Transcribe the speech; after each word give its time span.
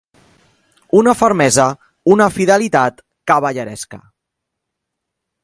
Una 0.99 1.13
fermesa, 1.19 1.65
una 2.15 2.31
fidelitat, 2.39 3.05
cavalleresca. 3.33 4.03